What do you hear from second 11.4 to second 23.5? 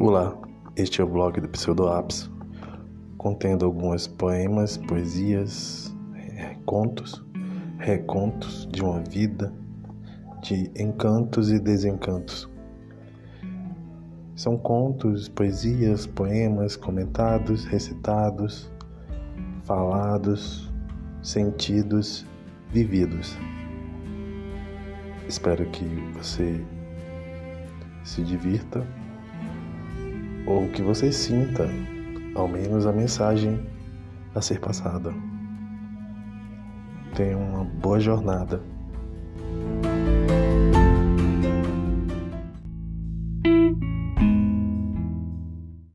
e desencantos. São contos, poesias, poemas comentados, recitados, falados, sentidos, vividos.